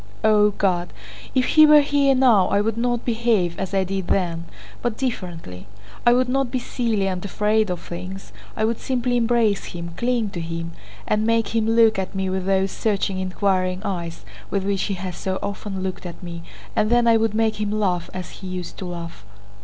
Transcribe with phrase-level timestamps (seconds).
[0.23, 0.93] "O God,
[1.35, 4.45] if he were here now I would not behave as I did then,
[4.81, 5.67] but differently.
[6.07, 10.31] I would not be silly and afraid of things, I would simply embrace him, cling
[10.31, 10.71] to him,
[11.07, 15.15] and make him look at me with those searching inquiring eyes with which he has
[15.15, 16.41] so often looked at me,
[16.75, 19.23] and then I would make him laugh as he used to laugh.